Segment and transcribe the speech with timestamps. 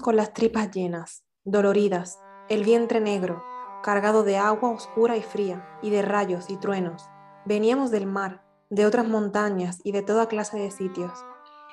[0.00, 3.44] Con las tripas llenas, doloridas, el vientre negro,
[3.82, 7.08] cargado de agua oscura y fría, y de rayos y truenos.
[7.44, 11.12] Veníamos del mar, de otras montañas y de toda clase de sitios,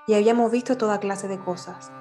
[0.05, 1.91] y habíamos visto toda clase de cosas.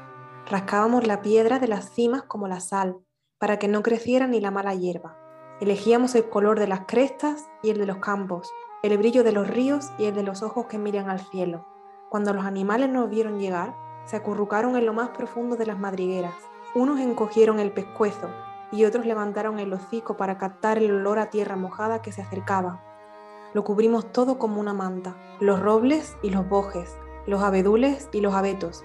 [0.46, 2.98] Rascábamos la piedra de las cimas como la sal,
[3.38, 5.16] para que no creciera ni la mala hierba.
[5.60, 8.50] Elegíamos el color de las crestas y el de los campos,
[8.82, 11.64] el brillo de los ríos y el de los ojos que miran al cielo.
[12.10, 16.34] Cuando los animales nos vieron llegar, se acurrucaron en lo más profundo de las madrigueras.
[16.74, 18.28] Unos encogieron el pescuezo
[18.72, 22.82] y otros levantaron el hocico para captar el olor a tierra mojada que se acercaba.
[23.52, 28.32] Lo cubrimos todo como una manta, los robles y los bojes, los abedules y los
[28.34, 28.82] abetos.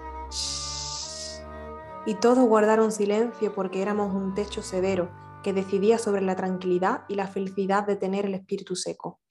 [2.06, 5.10] Y todos guardaron silencio porque éramos un techo severo
[5.42, 9.23] que decidía sobre la tranquilidad y la felicidad de tener el espíritu seco.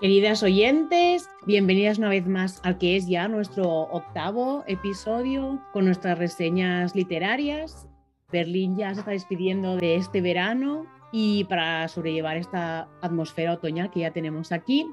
[0.00, 6.16] Queridas oyentes, bienvenidas una vez más al que es ya nuestro octavo episodio con nuestras
[6.16, 7.88] reseñas literarias.
[8.30, 14.00] Berlín ya se está despidiendo de este verano y para sobrellevar esta atmósfera otoñal que
[14.00, 14.86] ya tenemos aquí,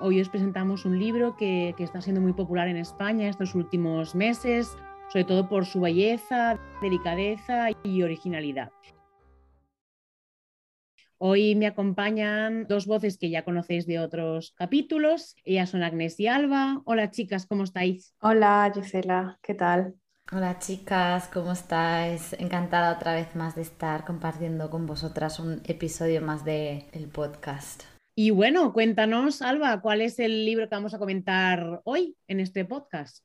[0.00, 4.14] hoy os presentamos un libro que, que está siendo muy popular en España estos últimos
[4.14, 4.74] meses,
[5.08, 8.72] sobre todo por su belleza, delicadeza y originalidad.
[11.18, 15.34] Hoy me acompañan dos voces que ya conocéis de otros capítulos.
[15.44, 16.82] Ellas son Agnes y Alba.
[16.84, 18.14] Hola chicas, ¿cómo estáis?
[18.20, 19.94] Hola Gisela, ¿qué tal?
[20.30, 22.34] Hola chicas, ¿cómo estáis?
[22.34, 27.84] Encantada otra vez más de estar compartiendo con vosotras un episodio más del el podcast.
[28.14, 32.66] Y bueno, cuéntanos, Alba, ¿cuál es el libro que vamos a comentar hoy en este
[32.66, 33.24] podcast?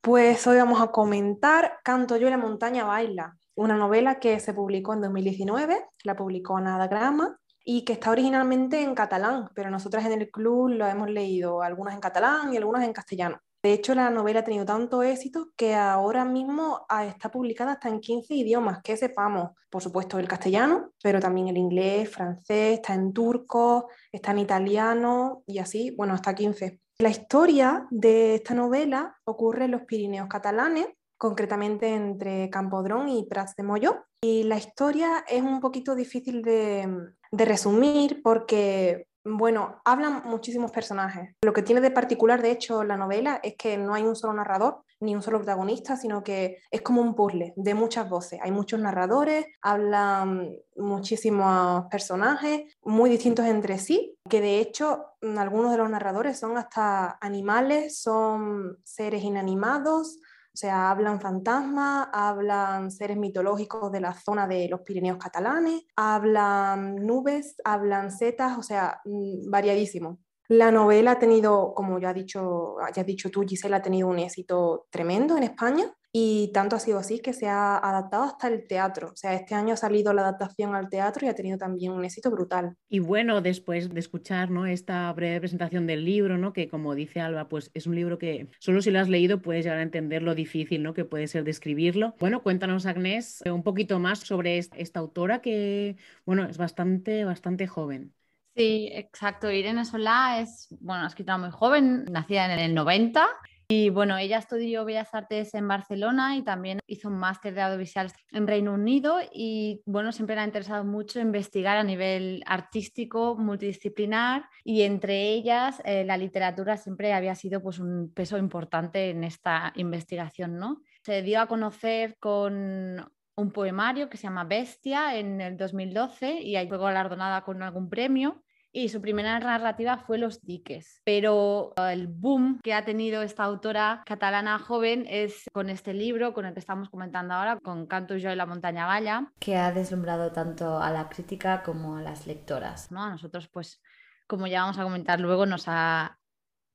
[0.00, 4.54] Pues hoy vamos a comentar Canto yo y la montaña baila, una novela que se
[4.54, 10.12] publicó en 2019, la publicó Anagrama y que está originalmente en catalán, pero nosotras en
[10.12, 13.38] el club lo hemos leído algunas en catalán y algunas en castellano.
[13.62, 17.88] De hecho, la novela ha tenido tanto éxito que ahora mismo ah, está publicada hasta
[17.88, 22.94] en 15 idiomas, que sepamos, por supuesto, el castellano, pero también el inglés, francés, está
[22.94, 26.80] en turco, está en italiano y así, bueno, hasta 15.
[26.98, 30.88] La historia de esta novela ocurre en los Pirineos catalanes
[31.22, 34.06] concretamente entre Campodrón y Prats de Moyo.
[34.20, 36.88] Y la historia es un poquito difícil de,
[37.30, 41.36] de resumir porque bueno, hablan muchísimos personajes.
[41.44, 44.32] Lo que tiene de particular, de hecho, la novela es que no hay un solo
[44.32, 48.40] narrador ni un solo protagonista, sino que es como un puzzle de muchas voces.
[48.42, 55.04] Hay muchos narradores, hablan muchísimos personajes muy distintos entre sí, que de hecho
[55.38, 60.18] algunos de los narradores son hasta animales, son seres inanimados,
[60.54, 66.96] o sea, hablan fantasmas, hablan seres mitológicos de la zona de los Pirineos catalanes, hablan
[66.96, 70.18] nubes, hablan setas, o sea, mm, variadísimo.
[70.48, 74.18] La novela ha tenido, como ya, dicho, ya has dicho tú, Gisela, ha tenido un
[74.18, 78.66] éxito tremendo en España y tanto ha sido así que se ha adaptado hasta el
[78.66, 79.08] teatro.
[79.12, 82.04] O sea, este año ha salido la adaptación al teatro y ha tenido también un
[82.04, 82.76] éxito brutal.
[82.90, 84.66] Y bueno, después de escuchar ¿no?
[84.66, 86.52] esta breve presentación del libro, ¿no?
[86.52, 89.64] que como dice Alba, pues es un libro que solo si lo has leído puedes
[89.64, 90.92] llegar a entender lo difícil ¿no?
[90.92, 92.14] que puede ser describirlo.
[92.20, 95.96] Bueno, cuéntanos, Agnés, un poquito más sobre esta autora que,
[96.26, 98.12] bueno, es bastante, bastante joven.
[98.54, 99.50] Sí, exacto.
[99.50, 103.26] Irene Solá es, bueno, escritora muy joven, nacida en el 90
[103.74, 108.12] y bueno, ella estudió Bellas Artes en Barcelona y también hizo un máster de audiovisuales
[108.30, 114.44] en Reino Unido y bueno, siempre le ha interesado mucho investigar a nivel artístico, multidisciplinar
[114.62, 119.72] y entre ellas eh, la literatura siempre había sido pues un peso importante en esta
[119.76, 120.82] investigación, ¿no?
[121.02, 126.56] Se dio a conocer con un poemario que se llama Bestia en el 2012 y
[126.56, 128.42] ahí fue galardonada con algún premio
[128.72, 131.00] y su primera narrativa fue Los diques.
[131.04, 136.46] Pero el boom que ha tenido esta autora catalana joven es con este libro, con
[136.46, 140.32] el que estamos comentando ahora, con Canto yo y la montaña Galla, que ha deslumbrado
[140.32, 142.90] tanto a la crítica como a las lectoras.
[142.90, 143.04] ¿no?
[143.04, 143.80] A nosotros, pues,
[144.26, 146.18] como ya vamos a comentar luego, nos ha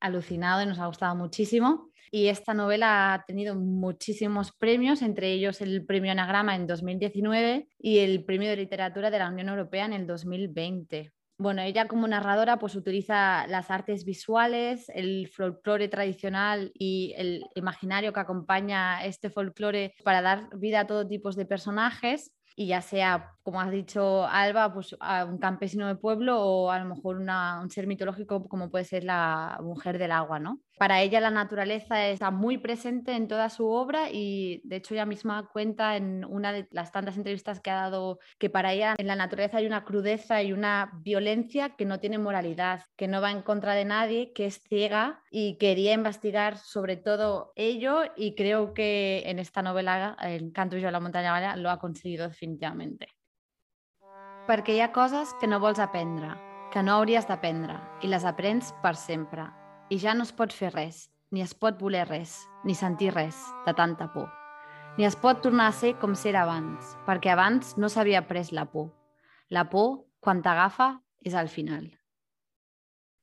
[0.00, 1.90] alucinado y nos ha gustado muchísimo.
[2.10, 7.98] Y esta novela ha tenido muchísimos premios, entre ellos el premio Anagrama en 2019 y
[7.98, 12.58] el premio de literatura de la Unión Europea en el 2020 bueno, ella como narradora
[12.58, 19.94] pues utiliza las artes visuales, el folclore tradicional y el imaginario que acompaña este folclore
[20.02, 24.74] para dar vida a todo tipo de personajes y ya sea, como has dicho Alba,
[24.74, 28.84] pues a un campesino de pueblo o a lo mejor un ser mitológico como puede
[28.84, 30.60] ser la mujer del agua, ¿no?
[30.76, 35.06] Para ella la naturaleza está muy presente en toda su obra y de hecho ella
[35.06, 39.06] misma cuenta en una de las tantas entrevistas que ha dado que para ella en
[39.06, 43.30] la naturaleza hay una crudeza y una violencia que no tiene moralidad, que no va
[43.30, 48.72] en contra de nadie, que es ciega y quería investigar sobre todo ello y creo
[48.72, 53.08] que en esta novela, en Canto y yo la montaña lo ha conseguido definitivamente definitivamente.
[54.48, 56.32] Perquè hi ha coses que no vols aprendre,
[56.72, 59.44] que no hauries d'aprendre, i les aprens per sempre.
[59.90, 63.36] I ja no es pot fer res, ni es pot voler res, ni sentir res,
[63.66, 64.28] de tanta por.
[64.96, 68.64] Ni es pot tornar a ser com ser abans, perquè abans no s'havia pres la
[68.64, 68.90] por.
[69.50, 71.97] La por, quan t'agafa, és al final.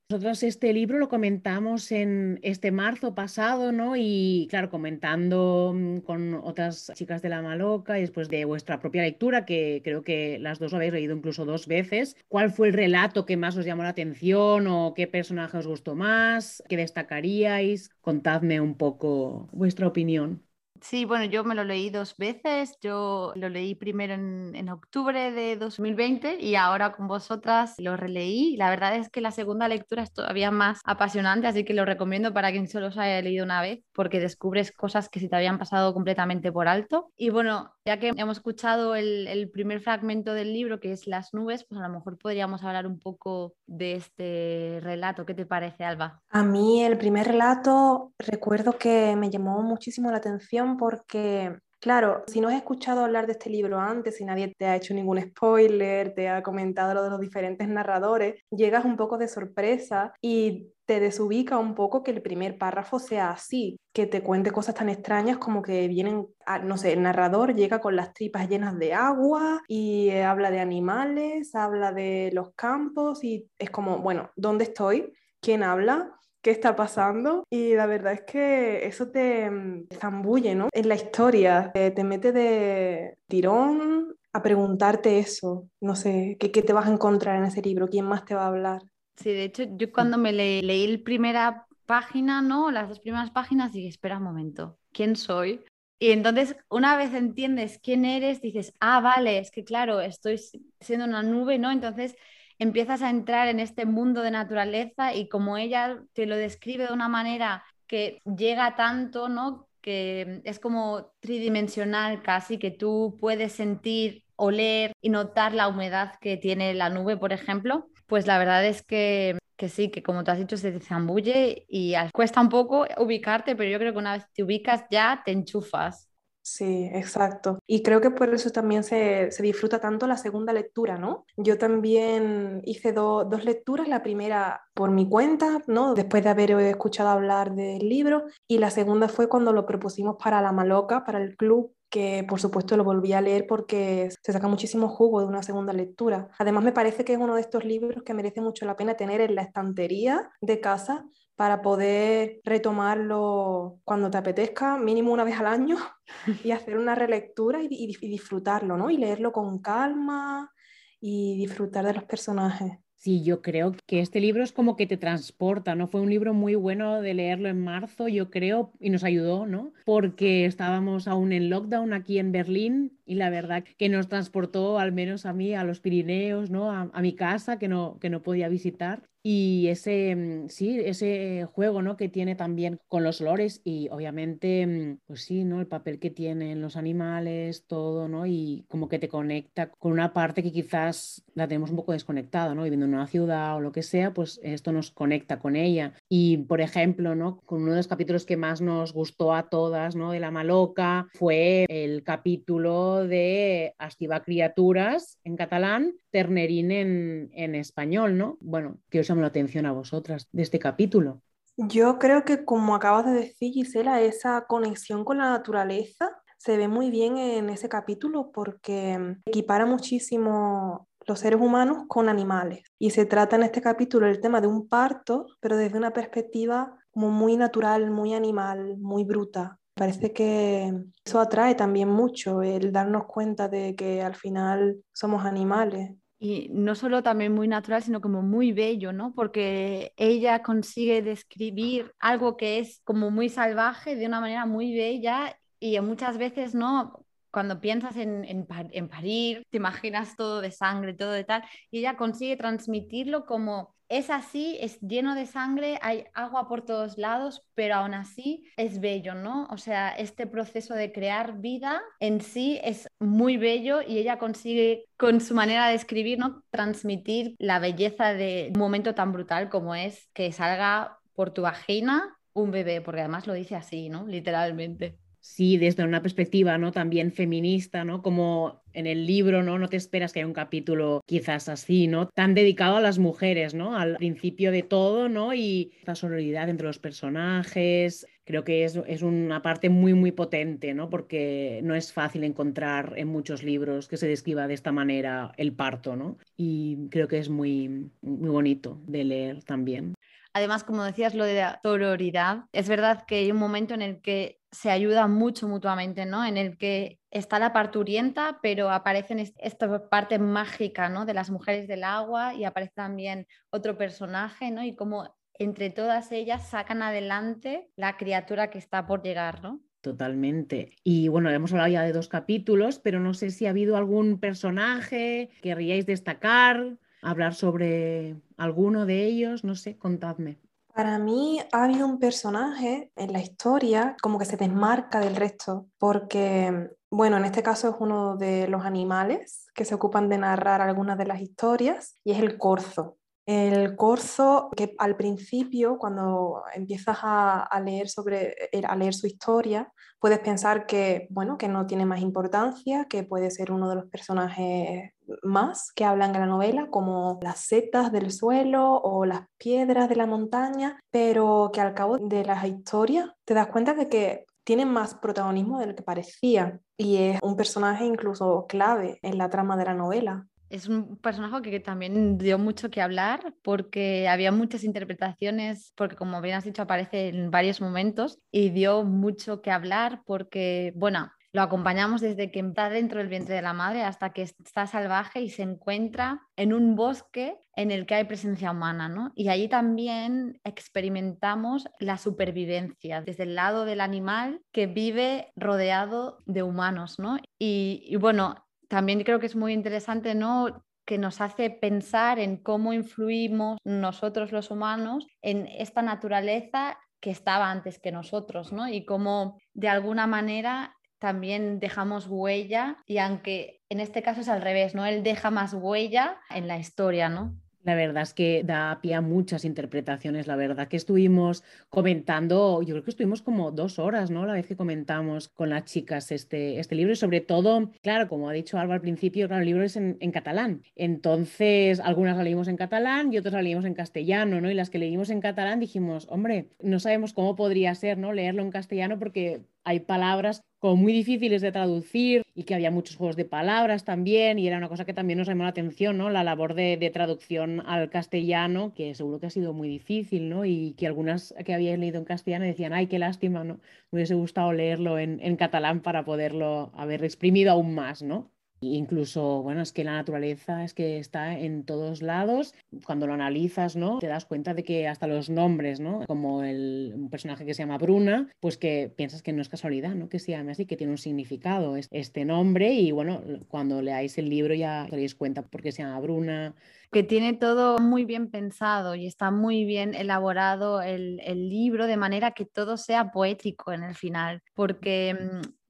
[0.07, 3.95] Nosotros este libro lo comentamos en este marzo pasado, ¿no?
[3.95, 9.01] Y claro, comentando mm, con otras chicas de la Maloca y después de vuestra propia
[9.01, 12.75] lectura, que creo que las dos lo habéis leído incluso dos veces, ¿cuál fue el
[12.75, 16.61] relato que más os llamó la atención o qué personaje os gustó más?
[16.69, 17.89] ¿Qué destacaríais?
[18.01, 20.43] Contadme un poco vuestra opinión.
[20.81, 22.77] Sí, bueno, yo me lo leí dos veces.
[22.81, 28.57] Yo lo leí primero en, octubre de 2020 y ahora con vosotras lo releí.
[28.57, 32.33] La verdad es que la segunda lectura es todavía más apasionante, así que lo recomiendo
[32.33, 35.59] para quien solo se haya leído una vez, porque descubres cosas que se te habían
[35.59, 37.11] pasado completamente por alto.
[37.15, 41.33] Y bueno, ya que hemos escuchado el, el primer fragmento del libro, que es Las
[41.33, 45.25] nubes, pues a lo mejor podríamos hablar un poco de este relato.
[45.25, 46.21] ¿Qué te parece, Alba?
[46.29, 52.41] A mí el primer relato recuerdo que me llamó muchísimo la atención porque, claro, si
[52.41, 56.13] no has escuchado hablar de este libro antes, si nadie te ha hecho ningún spoiler,
[56.13, 60.99] te ha comentado lo de los diferentes narradores, llegas un poco de sorpresa y te
[60.99, 65.37] desubica un poco que el primer párrafo sea así, que te cuente cosas tan extrañas
[65.37, 66.27] como que vienen,
[66.63, 70.59] no sé, el narrador llega con las tripas llenas de agua y eh, habla de
[70.59, 75.13] animales, habla de los campos y es como, bueno, ¿dónde estoy?
[75.41, 76.11] ¿Quién habla?
[76.45, 80.69] Qué está pasando y la verdad es que eso te mm, zambulle ¿no?
[80.71, 86.71] en la historia, te, mete de tirón a preguntarte eso, no sé, ¿qué, ¿qué, te
[86.71, 87.87] vas a encontrar en ese libro?
[87.87, 88.83] ¿Quién más te va a hablar?
[89.15, 92.69] Sí, de hecho yo cuando me leí la primera página, ¿no?
[92.69, 95.63] Las dos primeras páginas dije, espera un momento, ¿quién soy?
[95.97, 100.37] Y entonces, una vez entiendes quién eres, dices, ah, vale, es que claro, estoy
[100.79, 101.71] siendo una nube, ¿no?
[101.71, 102.15] Entonces
[102.59, 106.93] empiezas a entrar en este mundo de naturaleza y como ella te lo describe de
[106.93, 109.67] una manera que llega tanto, ¿no?
[109.81, 116.37] Que es como tridimensional casi, que tú puedes sentir, oler y notar la humedad que
[116.37, 120.31] tiene la nube, por ejemplo, pues la verdad es que, que sí, que como tú
[120.31, 124.25] has dicho, se zambulle y cuesta un poco ubicarte, pero yo creo que una vez
[124.33, 126.09] te ubicas ya te enchufas.
[126.47, 127.57] Sí, exacto.
[127.65, 131.25] Y creo que por eso también se, disfruta tanto la segunda lectura, ¿no?
[131.37, 135.95] Yo también hice dos lecturas, la primera por mi cuenta, ¿no?
[135.95, 140.39] Después de haber escuchado hablar del libro, y la segunda fue cuando lo propusimos para
[140.39, 144.49] la Maloca, para el club que por supuesto lo volví a leer porque se saca
[144.49, 146.27] muchísimo jugo de una segunda lectura.
[146.37, 149.21] Además me parece que es uno de estos libros que merece mucho la pena tener
[149.21, 151.05] en la estantería de casa
[151.37, 155.77] para poder retomarlo cuando te apetezca, mínimo una vez al año,
[156.43, 158.89] y hacer una relectura y, disfrutarlo, ¿no?
[158.89, 160.51] Y leerlo con calma
[160.99, 162.73] y disfrutar de los personajes.
[163.05, 165.87] Sí, yo creo que este libro es como que te transporta, ¿no?
[165.87, 169.73] Fue un libro muy bueno de leerlo en marzo, yo creo, y nos ayudó, ¿no?
[169.85, 174.91] Porque estábamos aún en lockdown aquí en Berlín y la verdad que nos transportó, al
[174.91, 176.71] menos a mí, a los Pirineos, ¿no?
[176.71, 181.81] A, mi casa que no, que no podía visitar y ese, mm, sí, ese juego,
[181.81, 181.97] ¿no?
[181.97, 185.59] Que tiene también con los olores y obviamente, mm, pues sí, ¿no?
[185.59, 188.27] El papel que tienen los animales, todo, ¿no?
[188.27, 192.53] Y como que te conecta con una parte que quizás la tenemos un poco desconectada,
[192.53, 192.61] ¿no?
[192.61, 195.95] Viviendo en una ciudad o lo que sea, pues esto nos conecta con ella.
[196.07, 197.37] Y, por ejemplo, ¿no?
[197.45, 200.11] Con uno de los capítulos que más nos gustó a todas, ¿no?
[200.11, 208.19] De La Maloca, fue el capítulo de Astiva Criaturas en catalán, Ternerín en, en español,
[208.19, 208.37] ¿no?
[208.39, 211.21] Bueno, que os la atención a vosotras de este capítulo?
[211.57, 216.67] Yo creo que como acabas de decir, Gisela, esa conexión con la naturaleza se ve
[216.67, 222.63] muy bien en ese capítulo porque equipara muchísimo los seres humanos con animales.
[222.77, 226.77] Y se trata en este capítulo el tema de un parto, pero desde una perspectiva
[226.93, 229.59] muy natural, muy animal, muy bruta.
[229.75, 235.91] Parece que eso atrae también mucho, el darnos cuenta de que al final somos animales
[236.19, 239.13] y no solo también muy natural, sino como muy bello, ¿no?
[239.13, 245.37] Porque ella consigue describir algo que es como muy salvaje de una manera muy bella
[245.59, 247.05] y muchas veces, ¿no?
[247.35, 251.97] cuando piensas en, en, parir, te imaginas todo de sangre, todo de tal, y ella
[251.97, 257.75] consigue transmitirlo como es así, es lleno de sangre, hay agua por todos lados, pero
[257.75, 259.47] aún así es bello, ¿no?
[259.51, 264.85] O sea, este proceso de crear vida en sí es muy bello y ella consigue
[264.97, 266.43] con su manera de escribir, ¿no?
[266.49, 272.17] Transmitir la belleza de un momento tan brutal como es que salga por tu vagina
[272.33, 274.05] un bebé, porque además lo dice así, ¿no?
[274.05, 274.97] Literalmente.
[275.27, 276.71] Sí, desde una perspectiva ¿no?
[276.71, 278.03] también feminista, ¿no?
[278.03, 279.57] Como en el libro, ¿no?
[279.57, 282.07] No te esperas que haya un capítulo quizás así, ¿no?
[282.09, 283.75] Tan dedicado a las mujeres, ¿no?
[283.75, 285.33] Al principio de todo, ¿no?
[285.33, 288.05] Y la sororidad entre los personajes.
[288.23, 290.89] Creo que es, es, una parte muy, muy potente, ¿no?
[290.89, 295.53] Porque no es fácil encontrar en muchos libros que se describa de esta manera el
[295.53, 296.17] parto, ¿no?
[296.37, 299.95] Y creo que es muy, muy bonito de leer también.
[300.35, 304.01] Además, como decías, lo de la sororidad, es verdad que hay un momento en el
[304.01, 306.25] que se ayuda mucho mutuamente, ¿no?
[306.25, 311.05] En el que está la parturienta, pero aparece esta parte mágica, ¿no?
[311.05, 314.61] De las mujeres del agua y aparece también otro personaje, ¿no?
[314.61, 319.61] Y como entre todas ellas sacan adelante la criatura que está por llegar, ¿no?
[319.79, 320.73] Totalmente.
[320.83, 324.19] Y bueno, hemos hablado ya de dos capítulos, pero no sé si ha habido algún
[324.19, 330.39] personaje que querríais destacar hablar sobre alguno de ellos, no sé, contadme.
[330.73, 335.67] Para mí ha habido un personaje en la historia como que se desmarca del resto,
[335.77, 340.61] porque, bueno, en este caso es uno de los animales que se ocupan de narrar
[340.61, 342.97] algunas de las historias y es el corzo.
[343.25, 349.71] El corzo, que al principio, cuando empiezas a, leer sobre, eh, a leer su historia,
[349.99, 353.85] puedes pensar que, bueno, que no tiene más importancia, que puede ser uno de los
[353.85, 354.91] personajes
[355.23, 359.95] más que hablan en la novela, como las setas del suelo o las piedras de
[359.95, 364.65] la montaña, pero que al cabo de las historias te das cuenta de que tiene
[364.67, 369.65] más protagonismo del que parecía y es un personaje incluso clave en la trama de
[369.65, 375.73] la novela es un personaje que también dio mucho que hablar porque había muchas interpretaciones,
[375.75, 380.73] porque como bien has dicho aparece en varios momentos y dio mucho que hablar porque,
[380.75, 384.67] bueno, lo acompañamos desde que está dentro del vientre de la madre hasta que está
[384.67, 389.11] salvaje y se encuentra en un bosque en el que hay presencia humana, ¿no?
[389.15, 396.41] Y allí también experimentamos la supervivencia desde el lado del animal que vive rodeado de
[396.41, 397.17] humanos, ¿no?
[397.37, 400.65] Y, y bueno, también creo que es muy interesante, ¿no?
[400.85, 407.51] que nos hace pensar en cómo influimos nosotros los humanos en esta naturaleza que estaba
[407.51, 408.67] antes que nosotros, ¿no?
[408.67, 414.41] Y cómo de alguna manera también dejamos huella y aunque en este caso es al
[414.41, 414.85] revés, ¿no?
[414.85, 417.35] Él deja más huella en la historia, ¿no?
[417.65, 420.27] La verdad es que da pie a muchas interpretaciones.
[420.27, 424.27] La verdad que estuvimos comentando, yo creo que estuvimos como dos horas, ¿no?
[424.27, 428.29] La vez que comentamos con las chicas este, este libro y sobre todo, claro, como
[428.29, 430.61] ha dicho Alba al principio, claro, el libro es en, en catalán.
[430.75, 434.51] Entonces, algunas la leímos en catalán y otras la leímos en castellano, ¿no?
[434.51, 438.13] Y las que leímos en catalán dijimos, hombre, no sabemos cómo podría ser, ¿no?
[438.13, 442.95] Leerlo en castellano porque hay palabras como muy difíciles de traducir y que había muchos
[442.95, 446.09] juegos de palabras también y era una cosa que también nos llamó la atención, ¿no?
[446.09, 450.45] La labor de, traducción al castellano, que seguro que ha sido muy difícil, ¿no?
[450.45, 453.55] Y que algunas que habían leído en castellano decían, ay, qué lástima, ¿no?
[453.91, 458.31] Me hubiese gustado leerlo en, en catalán para poderlo haber exprimido aún más, ¿no?
[458.61, 462.53] Incluso, bueno, es que la naturaleza es que está en todos lados.
[462.85, 463.99] Cuando lo analizas, ¿no?
[463.99, 466.05] Te das cuenta de que hasta los nombres, ¿no?
[466.07, 469.93] Como el un personaje que se llama Bruna, pues que piensas que no es casualidad,
[469.93, 470.09] ¿no?
[470.09, 474.29] Que se llame así, que tiene un significado este nombre y bueno, cuando leáis el
[474.29, 476.55] libro ya os daréis cuenta por qué se llama Bruna.
[476.91, 481.97] Que tiene todo muy bien pensado y está muy bien elaborado el, el libro de
[481.97, 485.15] manera que todo sea poético en el final, porque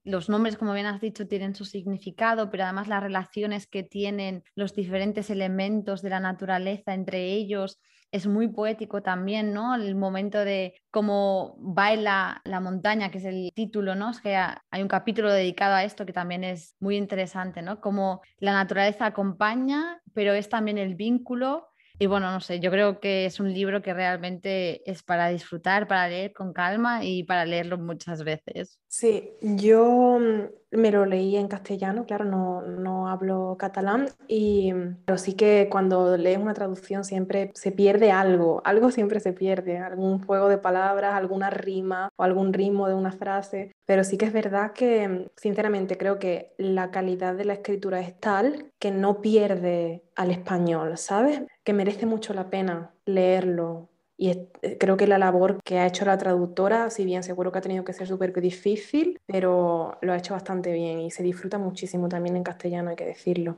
[0.06, 4.44] los nombres, como bien has dicho, tienen su significado, pero además las relaciones que tienen
[4.54, 7.80] los diferentes elementos de la naturaleza entre ellos
[8.12, 9.74] es muy poético también, ¿no?
[9.74, 14.10] El momento de cómo baila la montaña, que es el título, ¿no?
[14.10, 17.80] Es que hay un capítulo dedicado a esto que también es muy interesante, ¿no?
[17.80, 21.66] Cómo la naturaleza acompaña, pero es también el vínculo
[21.98, 25.88] y bueno, no sé, yo creo que es un libro que realmente es para disfrutar,
[25.88, 28.78] para leer con calma y para leerlo muchas veces.
[28.88, 30.44] Sí, yo mm,
[30.76, 34.72] me lo leí en castellano, claro, no, no hablo catalán, y,
[35.04, 39.78] pero sí que cuando lees una traducción siempre se pierde algo, algo siempre se pierde,
[39.78, 44.26] algún juego de palabras, alguna rima o algún ritmo de una frase, pero sí que
[44.26, 49.20] es verdad que, sinceramente, creo que la calidad de la escritura es tal que no
[49.20, 51.42] pierde al español, ¿sabes?
[51.64, 56.06] Que merece mucho la pena leerlo Y eh, creo que la labor que ha hecho
[56.06, 60.16] la traductora, si bien seguro que ha tenido que ser súper difícil, pero lo ha
[60.16, 63.56] hecho bastante bien y se disfruta muchísimo también en castellano, hay que decirlo.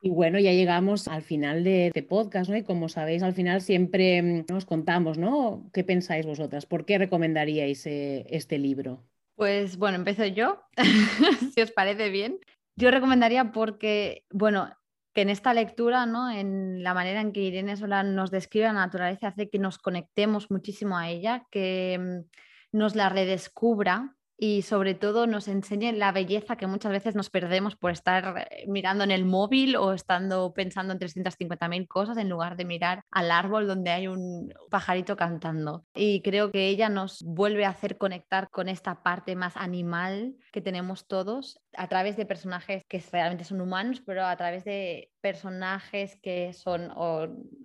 [0.00, 2.56] Y bueno, ya llegamos al final de, este podcast, ¿no?
[2.56, 5.70] Y como sabéis, al final siempre mm, nos contamos, ¿no?
[5.72, 6.66] ¿Qué pensáis vosotras?
[6.66, 9.04] ¿Por qué recomendaríais eh, este libro?
[9.36, 10.62] Pues bueno, empiezo yo,
[11.54, 12.40] si os parece bien.
[12.78, 14.70] Yo recomendaría porque, bueno,
[15.12, 16.30] que en esta lectura, ¿no?
[16.30, 20.48] en la manera en que Irene Sola nos describe la naturaleza, hace que nos conectemos
[20.48, 26.56] muchísimo a ella, que mm, nos la redescubra y sobre todo nos enseñe la belleza
[26.56, 30.92] que muchas veces nos perdemos por estar eh, mirando en el móvil o estando pensando
[30.92, 35.84] en 350.000 cosas en lugar de mirar al árbol donde hay un pajarito cantando.
[35.94, 40.60] Y creo que ella nos vuelve a hacer conectar con esta parte más animal que
[40.60, 46.16] tenemos todos a través de personajes que realmente son humanos, pero a través de personajes
[46.22, 46.92] que son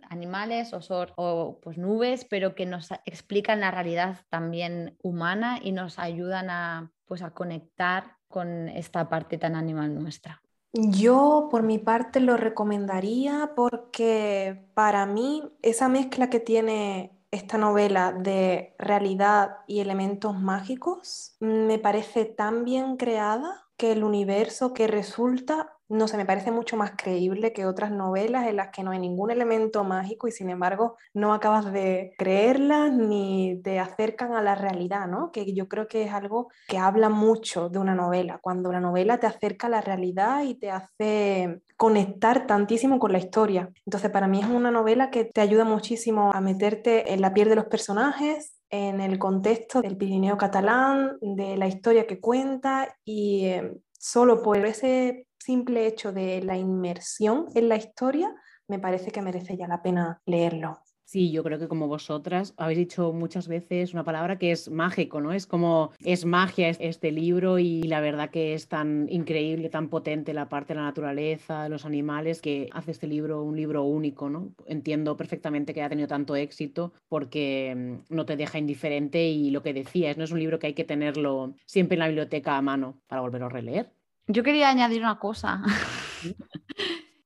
[0.10, 5.72] animales o, son, o pues nubes, pero que nos explican la realidad también humana y
[5.72, 6.62] nos ayudan a,
[7.05, 10.41] pues, a conectar con esta parte tan animal nuestra.
[10.74, 18.12] Yo por mi parte lo recomendaría porque para mí esa mezcla que tiene esta novela
[18.12, 25.73] de realidad y elementos mágicos me parece tan bien creada que el universo que resulta
[25.90, 29.00] no sé, me parece mucho más creíble que otras novelas en las que no hay
[29.00, 34.56] ningún elemento mágico y sin embargo no acabas de creerlas ni te acercan a la
[34.56, 35.32] realidad, ¿no?
[35.32, 39.20] Que yo creo que es algo que habla mucho de una novela, cuando una novela
[39.20, 43.70] te acerca a la realidad y te hace conectar tantísimo con la historia.
[43.86, 47.50] Entonces, para mí es una novela que te ayuda muchísimo a meterte en la piel
[47.50, 53.46] de los personajes, en el contexto del Pirineo catalán, de la historia que cuenta y
[53.46, 58.33] eh, solo por ese simple hecho de la inmersión en la historia,
[58.67, 60.79] me parece que merece ya la pena leerlo.
[61.05, 65.19] Sí, yo creo que como vosotras habéis dicho muchas veces una palabra que es mágico,
[65.21, 65.31] ¿no?
[65.33, 70.34] Es como, es magia este libro y la verdad que es tan increíble, tan potente
[70.34, 74.29] la parte de la naturaleza, de los animales, que hace este libro un libro único,
[74.29, 74.56] ¿no?
[74.65, 79.62] Entiendo perfectamente que ha tenido tanto éxito porque mm, no te deja indiferente y lo
[79.62, 82.62] que decías, no es un libro que hay que tenerlo siempre en la biblioteca a
[82.62, 83.91] mano para volverlo a releer.
[84.27, 85.62] Yo quería añadir una cosa.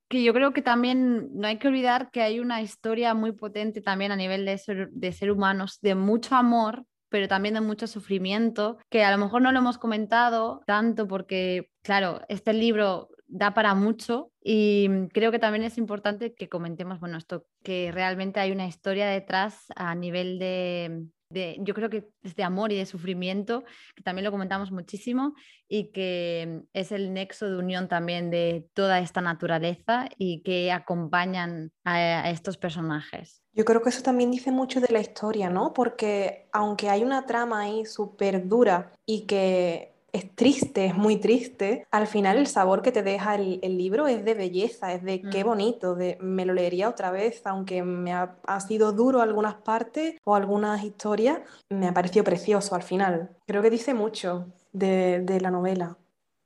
[0.09, 3.81] que yo creo que también no hay que olvidar que hay una historia muy potente
[3.81, 7.87] también a nivel de ser, de ser humanos, de mucho amor, pero también de mucho
[7.87, 13.53] sufrimiento, que a lo mejor no lo hemos comentado tanto porque, claro, este libro da
[13.53, 18.51] para mucho y creo que también es importante que comentemos, bueno, esto, que realmente hay
[18.51, 23.63] una historia detrás a nivel de, yo creo que es de amor y de sufrimiento,
[23.95, 25.33] que también lo comentamos muchísimo
[25.67, 31.71] y que es el nexo de unión también de toda esta naturaleza y que acompañan
[31.83, 33.43] a, estos personajes.
[33.53, 35.73] Yo creo que eso también dice mucho de la historia, ¿no?
[35.73, 41.87] Porque aunque hay una trama ahí súper dura y que es triste, es muy triste,
[41.91, 45.43] al final el sabor que te deja el, libro es de belleza, es de qué
[45.43, 45.47] mm.
[45.47, 50.35] bonito, de me lo leería otra vez, aunque me ha, sido duro algunas partes o
[50.35, 51.39] algunas historias,
[51.69, 53.29] me ha parecido precioso al final.
[53.45, 55.97] Creo que dice mucho de, de la novela.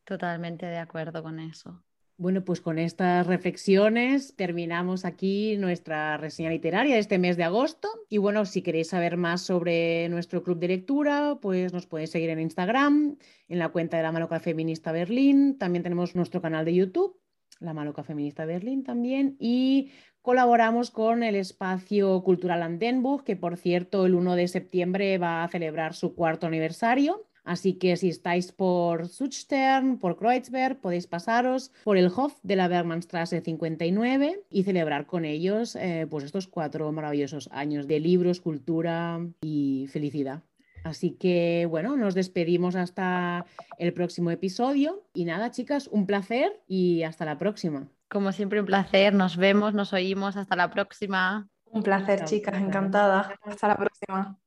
[0.04, 1.82] Totalmente de acuerdo con eso.
[2.22, 7.90] Bueno, pues con estas reflexiones terminamos aquí nuestra reseña literaria de este mes de agosto.
[8.10, 12.30] Y bueno, si queréis saber más sobre nuestro club de lectura, pues nos podéis seguir
[12.30, 15.58] en Instagram, en la cuenta de la Maloca Feminista Berlín.
[15.58, 17.20] También tenemos nuestro canal de YouTube,
[17.60, 19.36] la Maloca Feminista Berlín también.
[19.40, 19.90] Y
[20.22, 25.48] colaboramos con el espacio cultural Andenburg, que por cierto el 1 de septiembre va a
[25.48, 27.31] celebrar su cuarto aniversario.
[27.44, 32.68] Así que si estáis por Suchstern, por Kreuzberg, podéis pasaros por el Hof de la
[32.68, 39.20] Bergmannstraße 59 y celebrar con ellos eh, pues estos cuatro maravillosos años de libros, cultura
[39.42, 40.44] y felicidad.
[40.84, 43.46] Así que bueno, nos despedimos hasta
[43.78, 45.04] el próximo episodio.
[45.14, 47.88] Y nada, chicas, un placer y hasta la próxima.
[48.10, 49.14] Como siempre, un placer.
[49.14, 50.38] Nos vemos, nos oímos.
[50.38, 51.48] Hasta la próxima.
[51.66, 52.60] Un placer, chicas.
[52.60, 53.36] Encantada.
[53.44, 54.38] Hasta la próxima.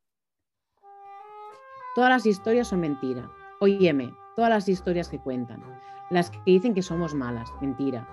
[1.94, 3.30] Todas las historias son mentira.
[3.60, 5.62] Óyeme, todas las historias que cuentan.
[6.10, 8.08] Las que dicen que somos malas, mentira.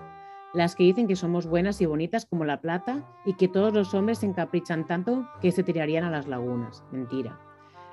[0.53, 3.95] Las que dicen que somos buenas y bonitas como la plata y que todos los
[3.95, 7.39] hombres se encaprichan tanto que se tirarían a las lagunas, mentira.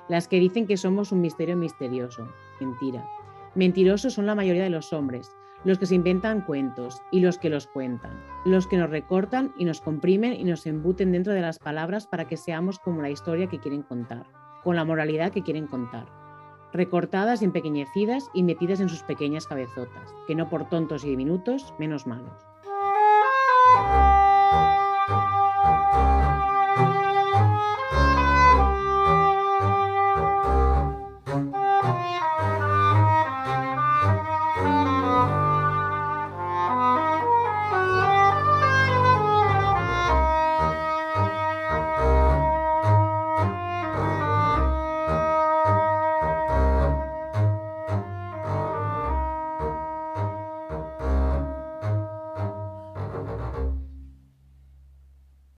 [0.09, 2.27] Las que dicen que somos un misterio misterioso,
[2.59, 3.09] mentira.
[3.55, 7.49] Mentirosos son la mayoría de los hombres, los que se inventan cuentos y los que
[7.49, 11.57] los cuentan, los que nos recortan y nos comprimen y nos embuten dentro de las
[11.57, 14.27] palabras para que seamos como la historia que quieren contar
[14.69, 16.05] con la moralidad que quieren contar,
[16.71, 22.05] recortadas empequeñecidas y metidas en sus pequeñas cabezotas, que no por tontos y diminutos, menos
[22.05, 22.45] malos.